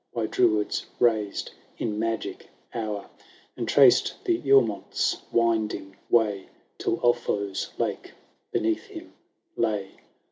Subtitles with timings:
[0.15, 3.07] By Druids raised in magic hour,*
[3.55, 6.47] And traced the EamonVs winding way,
[6.79, 8.11] TUl Ulfo*s lake>
[8.51, 9.13] beneath him
[9.55, 9.91] lay.